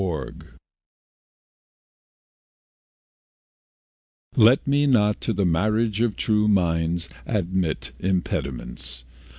CXVI 0.03 0.47
Let 4.35 4.65
me 4.65 4.87
not 4.87 5.21
to 5.21 5.31
the 5.31 5.45
marriage 5.45 6.01
of 6.01 6.15
true 6.15 6.47
minds 6.47 7.07
Admit 7.27 7.91
impediments. 7.99 9.05